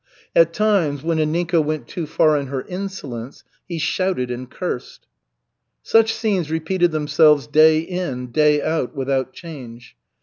At 0.35 0.51
times, 0.51 1.03
when 1.03 1.19
Anninka 1.19 1.61
went 1.63 1.87
too 1.87 2.07
far 2.07 2.35
in 2.35 2.47
her 2.47 2.63
insolence, 2.63 3.43
he 3.67 3.77
shouted 3.77 4.31
and 4.31 4.49
cursed. 4.49 5.05
Such 5.83 6.11
scenes 6.15 6.49
repeated 6.49 6.89
themselves 6.91 7.45
day 7.45 7.81
in, 7.81 8.31
day 8.31 8.63
out, 8.63 8.95
without 8.95 9.31
change. 9.31 9.95